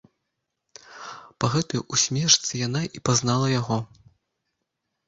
[1.45, 3.77] Па гэтай усмешцы яна і пазнала яго.